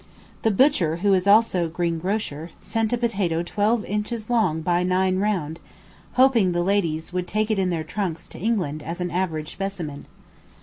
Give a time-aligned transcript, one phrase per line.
[0.41, 5.59] The butcher, who is also greengrocer, sent a potato twelve inches long by nine round,
[6.13, 10.07] "hoping the ladies would take it in their trunks to England as an average specimen."